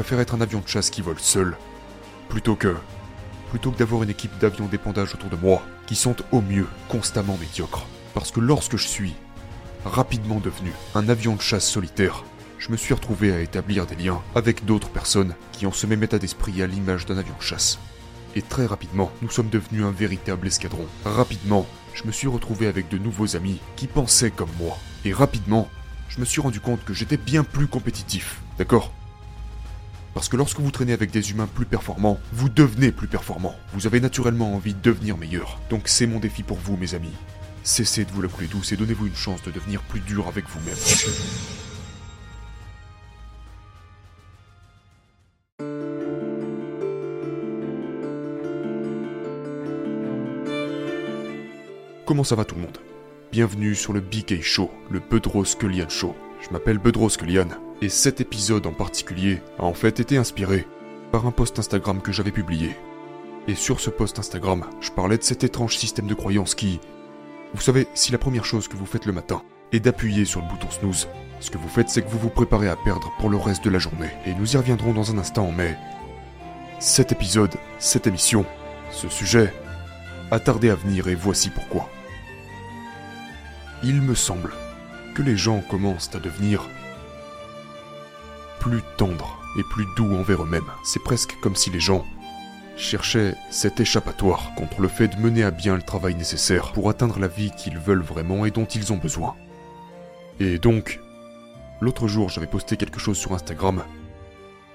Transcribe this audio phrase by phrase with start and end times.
[0.00, 1.58] préfère être un avion de chasse qui vole seul,
[2.30, 2.74] plutôt que...
[3.50, 7.36] plutôt que d'avoir une équipe d'avions d'épandage autour de moi, qui sont au mieux constamment
[7.36, 7.86] médiocres.
[8.14, 9.14] Parce que lorsque je suis
[9.84, 12.24] rapidement devenu un avion de chasse solitaire,
[12.58, 16.02] je me suis retrouvé à établir des liens avec d'autres personnes qui ont ce même
[16.02, 17.78] état d'esprit à l'image d'un avion de chasse.
[18.34, 20.86] Et très rapidement, nous sommes devenus un véritable escadron.
[21.04, 24.78] Rapidement, je me suis retrouvé avec de nouveaux amis qui pensaient comme moi.
[25.04, 25.68] Et rapidement,
[26.08, 28.40] je me suis rendu compte que j'étais bien plus compétitif.
[28.56, 28.94] D'accord?
[30.12, 33.54] Parce que lorsque vous traînez avec des humains plus performants, vous devenez plus performant.
[33.72, 35.60] Vous avez naturellement envie de devenir meilleur.
[35.70, 37.12] Donc c'est mon défi pour vous, mes amis.
[37.62, 40.46] Cessez de vous la couler douce et donnez-vous une chance de devenir plus dur avec
[40.48, 40.74] vous-même.
[52.04, 52.78] Comment ça va tout le monde?
[53.30, 55.44] Bienvenue sur le BK Show, le Bedros
[55.88, 56.16] Show.
[56.40, 57.46] Je m'appelle Bedros Skullian,
[57.82, 60.66] et cet épisode en particulier a en fait été inspiré
[61.12, 62.76] par un post Instagram que j'avais publié.
[63.48, 66.80] Et sur ce post Instagram, je parlais de cet étrange système de croyance qui...
[67.54, 69.42] Vous savez, si la première chose que vous faites le matin
[69.72, 71.08] est d'appuyer sur le bouton snooze,
[71.40, 73.70] ce que vous faites c'est que vous vous préparez à perdre pour le reste de
[73.70, 74.10] la journée.
[74.26, 75.76] Et nous y reviendrons dans un instant, mais...
[76.78, 78.44] Cet épisode, cette émission,
[78.90, 79.52] ce sujet,
[80.30, 81.88] a tardé à venir et voici pourquoi
[83.82, 84.52] il me semble
[85.14, 86.68] que les gens commencent à devenir
[88.60, 90.70] plus tendres et plus doux envers eux-mêmes.
[90.84, 92.04] C'est presque comme si les gens
[92.76, 97.18] cherchaient cet échappatoire contre le fait de mener à bien le travail nécessaire pour atteindre
[97.18, 99.34] la vie qu'ils veulent vraiment et dont ils ont besoin.
[100.38, 101.00] Et donc,
[101.80, 103.82] l'autre jour j'avais posté quelque chose sur Instagram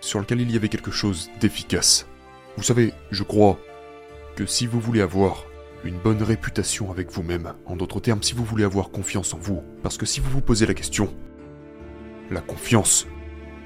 [0.02, 2.06] sur lequel il y avait quelque chose d'efficace.
[2.58, 3.58] Vous savez, je crois
[4.36, 5.46] que si vous voulez avoir
[5.86, 7.54] une bonne réputation avec vous-même.
[7.66, 9.64] En d'autres termes, si vous voulez avoir confiance en vous.
[9.84, 11.14] Parce que si vous vous posez la question,
[12.32, 13.08] la confiance,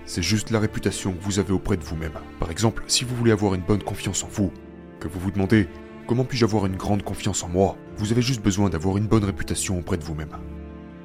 [0.10, 2.18] c'est juste la réputation que vous avez auprès de vous-même.
[2.40, 4.52] Par exemple, si vous voulez avoir une bonne confiance en vous,
[5.00, 5.68] que vous vous demandez
[6.08, 9.24] comment puis-je avoir une grande confiance en moi, vous avez juste besoin d'avoir une bonne
[9.24, 10.36] réputation auprès de vous-même.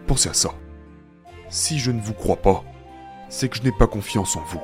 [0.07, 0.55] Pensez à ça.
[1.51, 2.65] Si je ne vous crois pas,
[3.29, 4.63] c'est que je n'ai pas confiance en vous,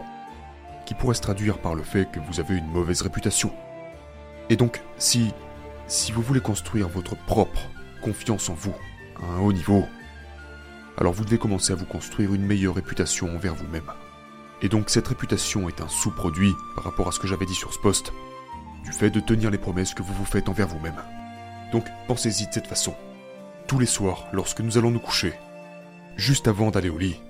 [0.86, 3.52] qui pourrait se traduire par le fait que vous avez une mauvaise réputation.
[4.48, 5.34] Et donc, si
[5.86, 7.60] si vous voulez construire votre propre
[8.00, 8.74] confiance en vous
[9.22, 9.84] à un haut niveau,
[10.96, 13.92] alors vous devez commencer à vous construire une meilleure réputation envers vous-même.
[14.62, 17.72] Et donc cette réputation est un sous-produit par rapport à ce que j'avais dit sur
[17.72, 18.12] ce poste,
[18.84, 21.02] du fait de tenir les promesses que vous vous faites envers vous-même.
[21.72, 22.94] Donc pensez-y de cette façon.
[23.66, 25.32] Tous les soirs, lorsque nous allons nous coucher,
[26.16, 27.20] juste avant d'aller au lit,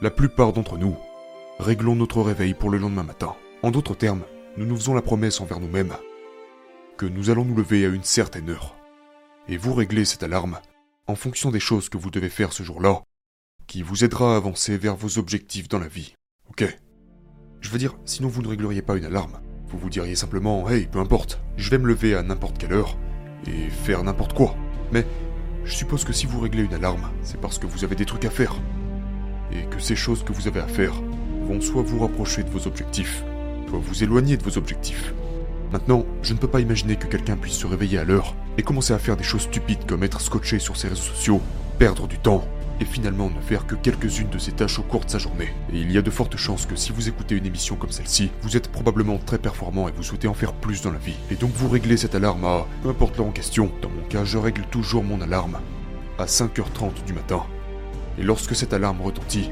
[0.00, 0.96] la plupart d'entre nous
[1.58, 3.34] réglons notre réveil pour le lendemain matin.
[3.62, 4.22] En d'autres termes,
[4.56, 5.94] nous nous faisons la promesse envers nous-mêmes
[6.96, 8.76] que nous allons nous lever à une certaine heure.
[9.48, 10.58] Et vous réglez cette alarme
[11.06, 13.02] en fonction des choses que vous devez faire ce jour-là,
[13.66, 16.14] qui vous aidera à avancer vers vos objectifs dans la vie.
[16.50, 16.64] Ok
[17.60, 19.40] Je veux dire, sinon vous ne régleriez pas une alarme.
[19.68, 22.96] Vous vous diriez simplement, hey, peu importe, je vais me lever à n'importe quelle heure
[23.46, 24.54] et faire n'importe quoi.
[24.92, 25.06] Mais
[25.64, 28.24] je suppose que si vous réglez une alarme, c'est parce que vous avez des trucs
[28.24, 28.54] à faire.
[29.52, 30.94] Et que ces choses que vous avez à faire
[31.42, 33.24] vont soit vous rapprocher de vos objectifs,
[33.68, 35.12] soit vous éloigner de vos objectifs.
[35.72, 38.94] Maintenant, je ne peux pas imaginer que quelqu'un puisse se réveiller à l'heure et commencer
[38.94, 41.42] à faire des choses stupides comme être scotché sur ses réseaux sociaux,
[41.78, 42.44] perdre du temps,
[42.80, 45.48] et finalement ne faire que quelques-unes de ses tâches au cours de sa journée.
[45.72, 48.30] Et il y a de fortes chances que si vous écoutez une émission comme celle-ci,
[48.42, 51.16] vous êtes probablement très performant et vous souhaitez en faire plus dans la vie.
[51.30, 53.70] Et donc vous réglez cette alarme à peu importe l'heure en question.
[53.82, 55.58] Dans mon cas, je règle toujours mon alarme
[56.18, 57.42] à 5h30 du matin.
[58.18, 59.50] Et lorsque cette alarme retentit,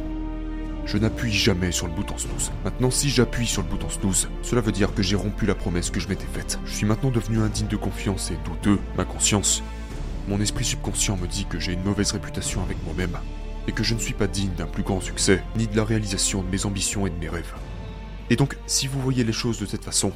[0.86, 2.52] je n'appuie jamais sur le bouton snooze.
[2.64, 5.90] Maintenant, si j'appuie sur le bouton snooze, cela veut dire que j'ai rompu la promesse
[5.90, 6.60] que je m'étais faite.
[6.64, 8.78] Je suis maintenant devenu indigne de confiance et douteux.
[8.96, 9.62] Ma conscience,
[10.28, 13.16] mon esprit subconscient me dit que j'ai une mauvaise réputation avec moi-même
[13.68, 16.42] et que je ne suis pas digne d'un plus grand succès, ni de la réalisation
[16.42, 17.52] de mes ambitions et de mes rêves.
[18.30, 20.12] Et donc, si vous voyez les choses de cette façon,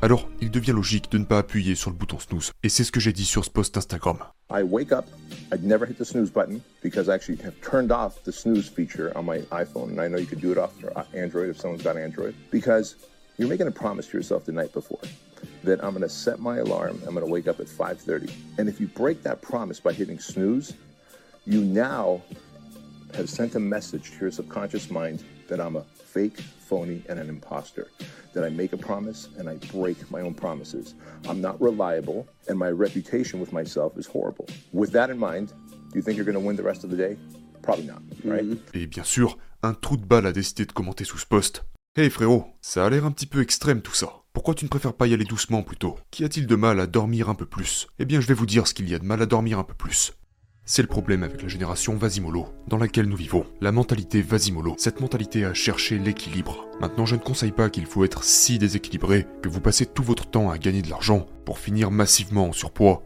[0.00, 2.52] alors il devient logique de ne pas appuyer sur le bouton snooze.
[2.62, 4.18] Et c'est ce que j'ai dit sur ce post Instagram.
[4.50, 5.06] I wake up,
[5.52, 9.12] I'd never hit the snooze button because I actually have turned off the snooze feature
[9.16, 9.90] on my iPhone.
[9.90, 10.72] And I know you could do it off
[11.14, 12.34] Android if someone's got Android.
[12.52, 12.94] Because
[13.38, 15.00] you're making a promise to yourself the night before
[15.68, 18.30] that I'm going to set my alarm, I'm going to wake up at 5:30.
[18.58, 20.72] And if you break that promise by hitting snooze,
[21.44, 22.22] you now
[23.14, 25.84] have sent a message to your subconscious mind that I'm a
[26.14, 27.86] fake, phony, and an imposter.
[28.34, 30.94] That I make a promise and I break my own promises.
[31.28, 34.46] I'm not reliable, and my reputation with myself is horrible.
[34.72, 35.52] With that in mind,
[35.90, 37.16] do you think you're going to win the rest of the day?
[37.62, 38.44] Probably not, right?
[38.44, 38.78] Mm-hmm.
[38.78, 41.64] Et bien sûr, un trou de balle a décidé de commenter sous ce post.
[41.96, 44.22] Hey frérot, ça a l'air un petit peu extrême tout ça.
[44.38, 45.96] Pourquoi tu ne préfères pas y aller doucement plutôt?
[46.12, 47.88] Qu'y a-t-il de mal à dormir un peu plus?
[47.98, 49.64] Eh bien je vais vous dire ce qu'il y a de mal à dormir un
[49.64, 50.12] peu plus.
[50.64, 53.44] C'est le problème avec la génération Vasimolo, dans laquelle nous vivons.
[53.60, 56.68] La mentalité Vasimolo, cette mentalité à chercher l'équilibre.
[56.80, 60.30] Maintenant, je ne conseille pas qu'il faut être si déséquilibré que vous passez tout votre
[60.30, 63.02] temps à gagner de l'argent pour finir massivement en surpoids,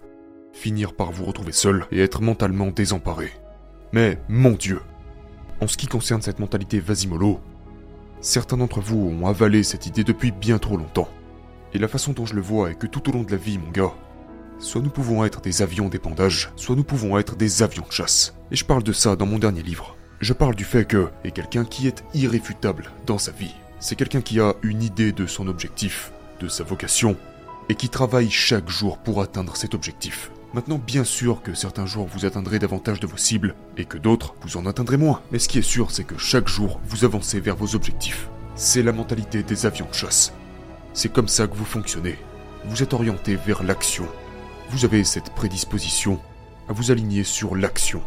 [0.52, 3.31] finir par vous retrouver seul et être mentalement désemparé.
[3.93, 4.82] Mais, mon Dieu
[5.62, 7.40] En ce qui concerne cette mentalité Vasimolo,
[8.20, 11.08] certains d'entre vous ont avalé cette idée depuis bien trop longtemps.
[11.74, 13.58] Et la façon dont je le vois est que tout au long de la vie,
[13.58, 13.94] mon gars,
[14.62, 18.32] Soit nous pouvons être des avions d'épandage, soit nous pouvons être des avions de chasse.
[18.52, 19.96] Et je parle de ça dans mon dernier livre.
[20.20, 23.56] Je parle du fait que est quelqu'un qui est irréfutable dans sa vie.
[23.80, 27.16] C'est quelqu'un qui a une idée de son objectif, de sa vocation,
[27.69, 30.30] et qui travaille chaque jour pour atteindre cet objectif.
[30.54, 34.36] Maintenant, bien sûr que certains jours vous atteindrez davantage de vos cibles, et que d'autres
[34.42, 35.22] vous en atteindrez moins.
[35.32, 38.28] Mais ce qui est sûr, c'est que chaque jour, vous avancez vers vos objectifs.
[38.54, 40.32] C'est la mentalité des avions de chasse.
[40.94, 42.18] C'est comme ça que vous fonctionnez.
[42.64, 44.06] Vous êtes orienté vers l'action,
[44.70, 46.20] vous avez cette prédisposition
[46.68, 48.02] à vous aligner sur l'action.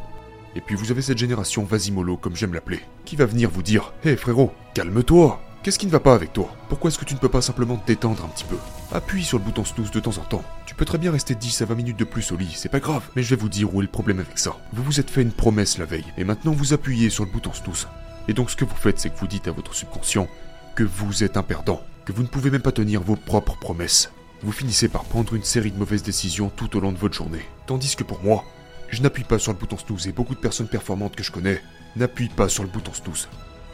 [0.55, 3.93] Et puis vous avez cette génération Vasimolo, comme j'aime l'appeler, qui va venir vous dire
[4.03, 6.55] Hé frérot, calme-toi Qu'est-ce qui ne va pas avec toi?
[6.69, 8.55] Pourquoi est-ce que tu ne peux pas simplement te détendre un petit peu?
[8.93, 10.43] Appuie sur le bouton snooze de temps en temps.
[10.67, 12.79] Tu peux très bien rester 10 à 20 minutes de plus au lit, c'est pas
[12.79, 13.09] grave.
[13.15, 14.57] Mais je vais vous dire où est le problème avec ça.
[14.73, 17.51] Vous vous êtes fait une promesse la veille, et maintenant vous appuyez sur le bouton
[17.51, 17.87] snooze.
[18.27, 20.27] Et donc ce que vous faites, c'est que vous dites à votre subconscient
[20.75, 24.11] que vous êtes un perdant, que vous ne pouvez même pas tenir vos propres promesses
[24.45, 27.41] vous finissez par prendre une série de mauvaises décisions tout au long de votre journée.
[27.65, 28.43] Tandis que pour moi,
[28.89, 31.61] je n'appuie pas sur le bouton snooze et beaucoup de personnes performantes que je connais
[31.95, 33.27] n'appuient pas sur le bouton snooze.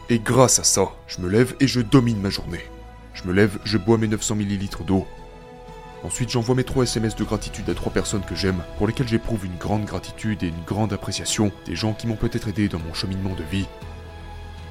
[0.09, 2.61] Et grâce à ça, je me lève et je domine ma journée.
[3.13, 5.05] Je me lève, je bois mes 900 ml d'eau.
[6.03, 9.45] Ensuite, j'envoie mes 3 SMS de gratitude à 3 personnes que j'aime, pour lesquelles j'éprouve
[9.45, 12.93] une grande gratitude et une grande appréciation des gens qui m'ont peut-être aidé dans mon
[12.93, 13.67] cheminement de vie.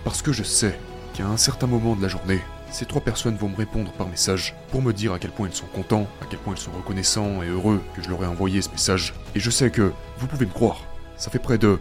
[0.05, 0.79] Parce que je sais
[1.13, 2.41] qu'à un certain moment de la journée,
[2.71, 5.55] ces trois personnes vont me répondre par message pour me dire à quel point ils
[5.55, 8.63] sont contents, à quel point ils sont reconnaissants et heureux que je leur ai envoyé
[8.63, 9.15] ce message.
[9.35, 10.85] Et je sais que, vous pouvez me croire,
[11.17, 11.79] ça fait près de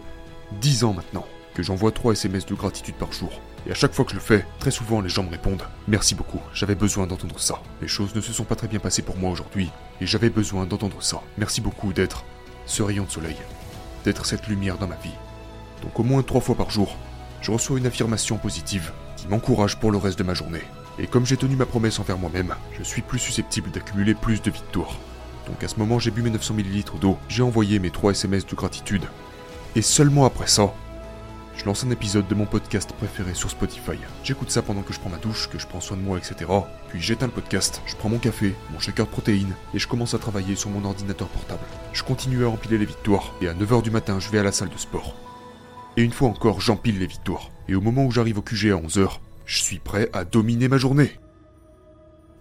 [0.60, 3.30] 10 ans maintenant que j'envoie 3 SMS de gratitude par jour.
[3.66, 6.14] Et à chaque fois que je le fais, très souvent les gens me répondent Merci
[6.14, 7.60] beaucoup, j'avais besoin d'entendre ça.
[7.82, 9.70] Les choses ne se sont pas très bien passées pour moi aujourd'hui,
[10.00, 11.20] et j'avais besoin d'entendre ça.
[11.36, 12.24] Merci beaucoup d'être
[12.66, 13.36] ce rayon de soleil,
[14.04, 15.10] d'être cette lumière dans ma vie.
[15.82, 16.96] Donc au moins 3 fois par jour,
[17.42, 20.62] je reçois une affirmation positive qui m'encourage pour le reste de ma journée.
[21.00, 24.50] Et comme j'ai tenu ma promesse envers moi-même, je suis plus susceptible d'accumuler plus de
[24.50, 24.98] victoires.
[25.46, 28.46] Donc à ce moment, j'ai bu mes 900 ml d'eau, j'ai envoyé mes 3 SMS
[28.46, 29.04] de gratitude.
[29.76, 30.74] Et seulement après ça,
[31.56, 33.98] je lance un épisode de mon podcast préféré sur Spotify.
[34.24, 36.50] J'écoute ça pendant que je prends ma douche, que je prends soin de moi, etc.
[36.90, 40.12] Puis j'éteins le podcast, je prends mon café, mon shaker de protéines, et je commence
[40.12, 41.64] à travailler sur mon ordinateur portable.
[41.94, 44.52] Je continue à empiler les victoires, et à 9h du matin, je vais à la
[44.52, 45.14] salle de sport.
[45.96, 47.50] Et une fois encore, j'empile les victoires.
[47.68, 49.18] Et au moment où j'arrive au QG à 11h,
[49.50, 51.10] je suis prêt à dominer ma journée.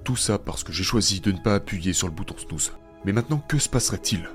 [0.04, 2.72] Tout ça parce que j'ai choisi de ne pas appuyer sur le bouton snooze.
[3.04, 4.30] Mais maintenant, que se passerait-il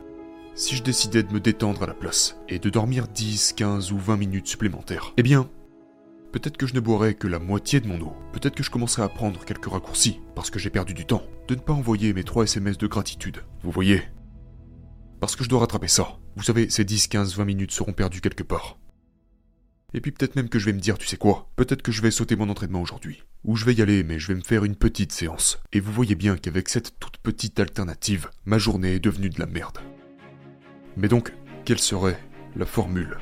[0.56, 3.98] si je décidais de me détendre à la place et de dormir 10, 15 ou
[3.98, 5.12] 20 minutes supplémentaires?
[5.16, 5.48] Eh bien,
[6.32, 8.12] peut-être que je ne boirais que la moitié de mon eau.
[8.32, 11.22] Peut-être que je commencerais à prendre quelques raccourcis parce que j'ai perdu du temps.
[11.46, 13.44] De ne pas envoyer mes 3 SMS de gratitude.
[13.62, 14.02] Vous voyez?
[15.20, 16.18] Parce que je dois rattraper ça.
[16.34, 18.78] Vous savez, ces 10, 15, 20 minutes seront perdues quelque part.
[19.94, 22.02] Et puis peut-être même que je vais me dire, tu sais quoi, peut-être que je
[22.02, 23.22] vais sauter mon entraînement aujourd'hui.
[23.44, 25.60] Ou je vais y aller, mais je vais me faire une petite séance.
[25.72, 29.46] Et vous voyez bien qu'avec cette toute petite alternative, ma journée est devenue de la
[29.46, 29.78] merde.
[30.96, 31.32] Mais donc,
[31.64, 32.18] quelle serait
[32.56, 33.18] la formule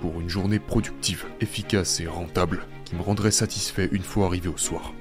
[0.00, 4.56] pour une journée productive, efficace et rentable qui me rendrait satisfait une fois arrivé au
[4.56, 4.94] soir?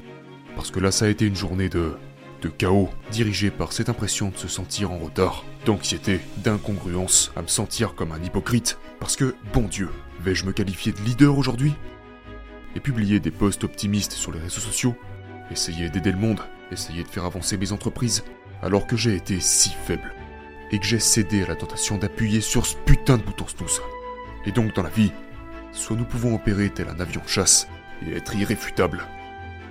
[0.55, 1.93] Parce que là, ça a été une journée de
[2.41, 7.48] de chaos, dirigée par cette impression de se sentir en retard, d'anxiété, d'incongruence, à me
[7.48, 9.89] sentir comme un hypocrite, parce que, bon Dieu,
[10.21, 11.73] vais-je me qualifier de leader aujourd'hui
[12.75, 14.95] Et publier des posts optimistes sur les réseaux sociaux
[15.51, 16.39] Essayer d'aider le monde
[16.71, 18.23] Essayer de faire avancer mes entreprises
[18.61, 20.13] Alors que j'ai été si faible.
[20.71, 23.81] Et que j'ai cédé à la tentation d'appuyer sur ce putain de bouton snooze.
[24.45, 25.11] Et donc dans la vie,
[25.73, 27.67] soit nous pouvons opérer tel un avion de chasse
[28.07, 29.03] et être irréfutable,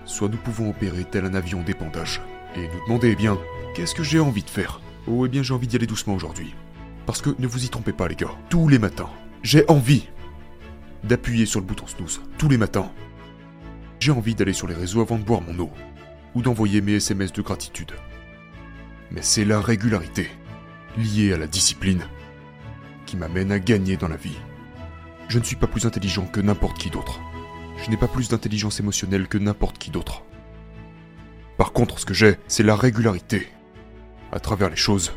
[0.04, 2.20] soit nous pouvons opérer tel un avion d'épandage
[2.54, 3.38] et nous demander, eh bien,
[3.74, 4.80] qu'est-ce que j'ai envie de faire?
[5.06, 6.54] Oh, eh bien, j'ai envie d'y aller doucement aujourd'hui.
[7.06, 9.08] Parce que ne vous y trompez pas, les gars, tous les matins,
[9.42, 10.08] j'ai envie
[11.04, 12.90] d'appuyer sur le bouton snooze, tous les matins.
[14.00, 15.70] J'ai envie d'aller sur les réseaux avant de boire mon eau,
[16.34, 17.92] ou d'envoyer mes SMS de gratitude.
[19.10, 20.28] Mais c'est la régularité,
[20.96, 22.02] liée à la discipline,
[23.06, 24.38] qui m'amène à gagner dans la vie.
[25.28, 27.20] Je ne suis pas plus intelligent que n'importe qui d'autre.
[27.82, 30.24] Je n'ai pas plus d'intelligence émotionnelle que n'importe qui d'autre.
[31.56, 33.48] Par contre, ce que j'ai, c'est la régularité,
[34.32, 35.12] à travers les choses,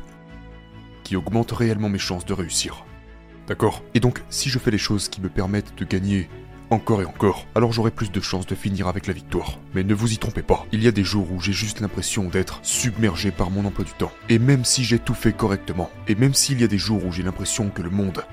[1.03, 2.85] qui augmente réellement mes chances de réussir.
[3.47, 6.29] D'accord Et donc, si je fais les choses qui me permettent de gagner
[6.69, 9.59] encore et encore, alors j'aurai plus de chances de finir avec la victoire.
[9.73, 12.29] Mais ne vous y trompez pas, il y a des jours où j'ai juste l'impression
[12.29, 14.11] d'être submergé par mon emploi du temps.
[14.29, 17.11] Et même si j'ai tout fait correctement, et même s'il y a des jours où
[17.11, 18.23] j'ai l'impression que le monde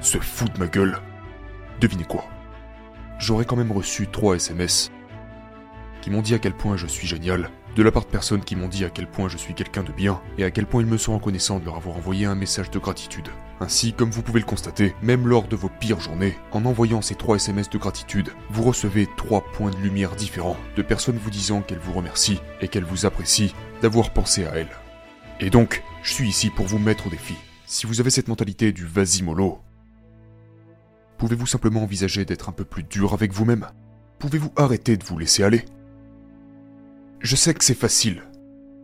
[0.00, 0.98] se fout de ma gueule.
[1.80, 2.24] Devinez quoi?
[3.18, 4.90] J'aurais quand même reçu trois SMS
[6.02, 8.56] qui m'ont dit à quel point je suis génial, de la part de personnes qui
[8.56, 10.88] m'ont dit à quel point je suis quelqu'un de bien, et à quel point ils
[10.88, 13.28] me sont reconnaissants de leur avoir envoyé un message de gratitude.
[13.60, 17.14] Ainsi, comme vous pouvez le constater, même lors de vos pires journées, en envoyant ces
[17.14, 21.60] trois SMS de gratitude, vous recevez trois points de lumière différents, de personnes vous disant
[21.60, 23.52] qu'elles vous remercient et qu'elles vous apprécient
[23.82, 24.74] d'avoir pensé à elles.
[25.40, 27.34] Et donc, je suis ici pour vous mettre au défi.
[27.66, 29.58] Si vous avez cette mentalité du vas-y mollo,
[31.18, 33.66] pouvez-vous simplement envisager d'être un peu plus dur avec vous-même?
[34.18, 35.66] Pouvez-vous arrêter de vous laisser aller?
[37.26, 38.22] Je sais que c'est facile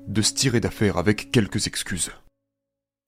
[0.09, 2.11] de se tirer d'affaire avec quelques excuses.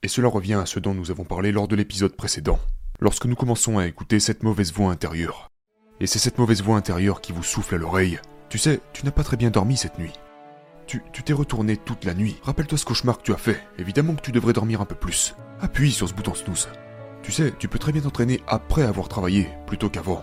[0.05, 2.61] Et cela revient à ce dont nous avons parlé lors de l'épisode précédent,
[3.01, 5.51] lorsque nous commençons à écouter cette mauvaise voix intérieure.
[5.99, 8.21] Et c'est cette mauvaise voix intérieure qui vous souffle à l'oreille.
[8.49, 10.13] Tu sais, tu n'as pas très bien dormi cette nuit.
[10.87, 12.37] Tu t'es retourné toute la nuit.
[12.45, 13.61] Rappelle-toi ce cauchemar que tu as fait.
[13.79, 15.35] Évidemment que tu devrais dormir un peu plus.
[15.61, 16.69] Appuie sur ce bouton snooze.
[17.25, 20.23] Tu sais, tu peux très bien t'entraîner après avoir travaillé plutôt qu'avant.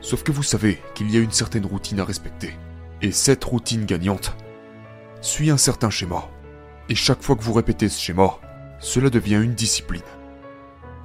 [0.00, 2.54] Sauf que vous savez qu'il y a une certaine routine à respecter.
[3.00, 4.36] Et cette routine gagnante
[5.20, 6.28] suit un certain schéma.
[6.88, 8.38] Et chaque fois que vous répétez ce schéma,
[8.80, 10.02] cela devient une discipline.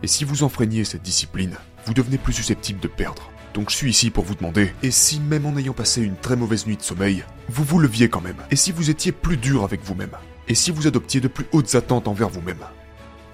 [0.01, 3.29] Et si vous enfreignez cette discipline, vous devenez plus susceptible de perdre.
[3.53, 6.35] Donc je suis ici pour vous demander, et si même en ayant passé une très
[6.35, 8.41] mauvaise nuit de sommeil, vous vous leviez quand même?
[8.49, 10.17] Et si vous étiez plus dur avec vous-même?
[10.47, 12.65] Et si vous adoptiez de plus hautes attentes envers vous-même?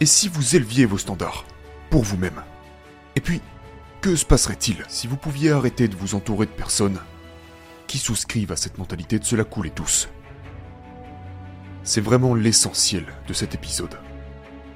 [0.01, 1.45] Et si vous éleviez vos standards
[1.89, 2.41] pour vous-même?
[3.15, 3.41] Et puis,
[4.01, 6.99] que se passerait-il si vous pouviez arrêter de vous entourer de personnes
[7.89, 10.09] qui souscrivent à cette mentalité de se la couler tous.
[11.83, 13.97] C'est vraiment l'essentiel de cet épisode.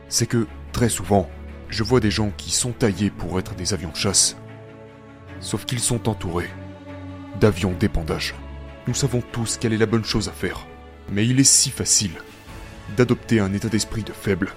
[0.09, 1.29] C'est que, très souvent,
[1.69, 4.35] je vois des gens qui sont taillés pour être des avions de chasse,
[5.39, 6.49] sauf qu'ils sont entourés
[7.39, 8.33] d'avions d'épandage.
[8.87, 10.65] Nous savons tous quelle est la bonne chose à faire,
[11.07, 12.15] mais il est si facile
[12.97, 14.51] d'adopter un état d'esprit de faible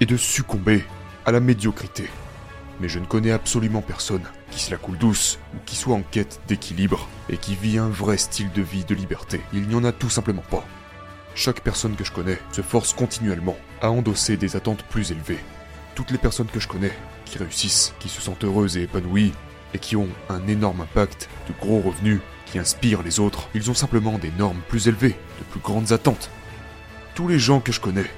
[0.00, 0.84] et de succomber
[1.24, 2.10] à la médiocrité.
[2.80, 6.02] Mais je ne connais absolument personne qui se la coule douce, ou qui soit en
[6.02, 9.40] quête d'équilibre, et qui vit un vrai style de vie de liberté.
[9.52, 10.64] Il n'y en a tout simplement pas.
[11.34, 15.40] Chaque personne que je connais se force continuellement à endosser des attentes plus élevées.
[15.94, 16.92] Toutes les personnes que je connais,
[17.24, 19.32] qui réussissent, qui se sentent heureuses et épanouies,
[19.74, 23.74] et qui ont un énorme impact, de gros revenus, qui inspirent les autres, ils ont
[23.74, 26.30] simplement des normes plus élevées, de plus grandes attentes.
[27.14, 28.10] Tous les gens que je connais,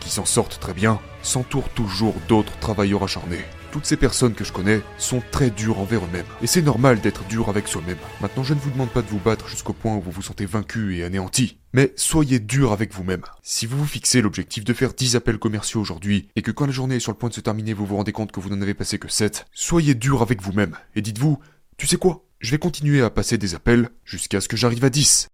[0.00, 4.52] qui s'en sortent très bien, s'entourent toujours d'autres travailleurs acharnés, toutes ces personnes que je
[4.52, 6.24] connais sont très dures envers eux-mêmes.
[6.40, 7.96] Et c'est normal d'être dur avec soi-même.
[8.20, 10.46] Maintenant, je ne vous demande pas de vous battre jusqu'au point où vous vous sentez
[10.46, 11.58] vaincu et anéanti.
[11.72, 13.24] Mais soyez dur avec vous-même.
[13.42, 16.72] Si vous vous fixez l'objectif de faire 10 appels commerciaux aujourd'hui, et que quand la
[16.72, 18.62] journée est sur le point de se terminer, vous vous rendez compte que vous n'en
[18.62, 20.76] avez passé que 7, soyez dur avec vous-même.
[20.94, 21.40] Et dites-vous,
[21.76, 22.24] tu sais quoi?
[22.38, 25.30] Je vais continuer à passer des appels jusqu'à ce que j'arrive à 10.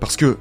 [0.00, 0.36] Parce que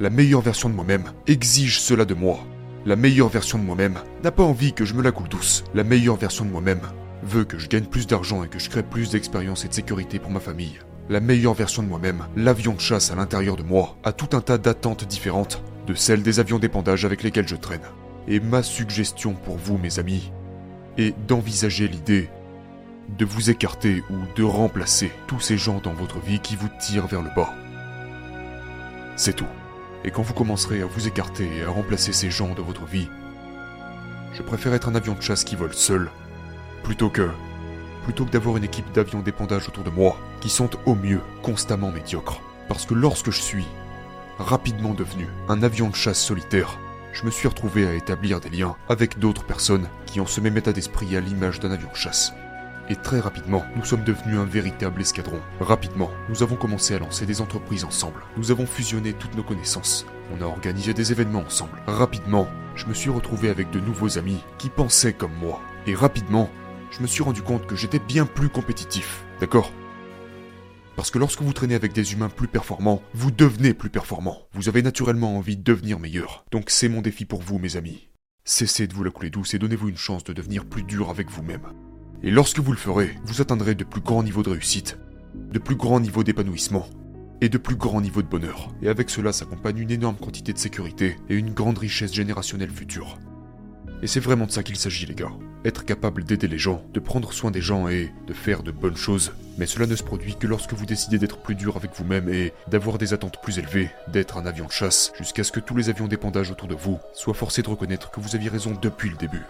[0.00, 2.44] la meilleure version de moi-même exige cela de moi.
[2.86, 5.64] La meilleure version de moi-même n'a pas envie que je me la coule douce.
[5.74, 6.82] La meilleure version de moi-même
[7.24, 10.20] veut que je gagne plus d'argent et que je crée plus d'expérience et de sécurité
[10.20, 10.78] pour ma famille.
[11.08, 14.40] La meilleure version de moi-même, l'avion de chasse à l'intérieur de moi, a tout un
[14.40, 17.82] tas d'attentes différentes de celles des avions d'épandage avec lesquels je traîne.
[18.28, 20.30] Et ma suggestion pour vous, mes amis,
[20.96, 22.30] est d'envisager l'idée
[23.18, 27.08] de vous écarter ou de remplacer tous ces gens dans votre vie qui vous tirent
[27.08, 27.52] vers le bas.
[29.16, 29.44] C'est tout.
[30.06, 33.08] Et quand vous commencerez à vous écarter et à remplacer ces gens de votre vie,
[34.32, 36.10] je préfère être un avion de chasse qui vole seul,
[36.84, 37.28] plutôt que
[38.04, 41.90] plutôt que d'avoir une équipe d'avions d'épandage autour de moi qui sont au mieux constamment
[41.90, 42.40] médiocres.
[42.68, 43.64] Parce que lorsque je suis
[44.38, 46.78] rapidement devenu un avion de chasse solitaire,
[47.12, 50.56] je me suis retrouvé à établir des liens avec d'autres personnes qui ont ce même
[50.56, 52.32] état d'esprit à l'image d'un avion de chasse.
[52.88, 55.40] Et très rapidement, nous sommes devenus un véritable escadron.
[55.60, 58.22] Rapidement, nous avons commencé à lancer des entreprises ensemble.
[58.36, 60.06] Nous avons fusionné toutes nos connaissances.
[60.32, 61.82] On a organisé des événements ensemble.
[61.86, 65.60] Rapidement, je me suis retrouvé avec de nouveaux amis qui pensaient comme moi.
[65.88, 66.48] Et rapidement,
[66.92, 69.24] je me suis rendu compte que j'étais bien plus compétitif.
[69.40, 69.72] D'accord?
[70.94, 74.42] Parce que lorsque vous traînez avec des humains plus performants, vous devenez plus performant.
[74.52, 76.44] Vous avez naturellement envie de devenir meilleur.
[76.52, 78.08] Donc c'est mon défi pour vous, mes amis.
[78.44, 81.28] Cessez de vous la couler douce et donnez-vous une chance de devenir plus dur avec
[81.30, 81.66] vous-même.
[82.26, 84.98] Et lorsque vous le ferez, vous atteindrez de plus grands niveaux de réussite,
[85.52, 86.88] de plus grands niveaux d'épanouissement
[87.40, 88.74] et de plus grands niveaux de bonheur.
[88.82, 93.16] Et avec cela s'accompagne une énorme quantité de sécurité et une grande richesse générationnelle future.
[94.02, 95.30] Et c'est vraiment de ça qu'il s'agit les gars.
[95.64, 98.96] Être capable d'aider les gens, de prendre soin des gens et de faire de bonnes
[98.96, 99.30] choses.
[99.56, 102.52] Mais cela ne se produit que lorsque vous décidez d'être plus dur avec vous-même et
[102.66, 105.90] d'avoir des attentes plus élevées, d'être un avion de chasse, jusqu'à ce que tous les
[105.90, 109.16] avions d'épandage autour de vous soient forcés de reconnaître que vous aviez raison depuis le
[109.16, 109.44] début.